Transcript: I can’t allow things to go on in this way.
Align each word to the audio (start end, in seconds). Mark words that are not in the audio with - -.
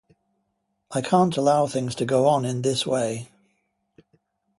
I 0.89 1.01
can’t 1.01 1.37
allow 1.37 1.67
things 1.67 1.93
to 1.93 2.05
go 2.07 2.25
on 2.25 2.43
in 2.43 2.63
this 2.63 2.87
way. 2.87 3.29